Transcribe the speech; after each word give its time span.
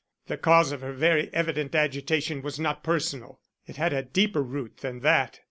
"The 0.25 0.35
cause 0.37 0.71
of 0.71 0.81
her 0.81 0.93
very 0.93 1.31
evident 1.31 1.75
agitation 1.75 2.41
was 2.41 2.59
not 2.59 2.83
personal. 2.83 3.39
It 3.67 3.75
had 3.77 3.93
a 3.93 4.01
deeper 4.01 4.41
root 4.41 4.77
than 4.77 5.01
that. 5.01 5.39